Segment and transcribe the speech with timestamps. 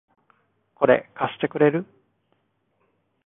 [0.73, 1.85] これ、貸してくれる？